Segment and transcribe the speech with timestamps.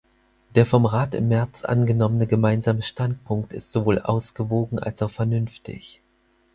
[0.55, 6.01] Der vom Rat im März angenommene Gemeinsame Standpunkt ist sowohl ausgewogen als auch vernünftig.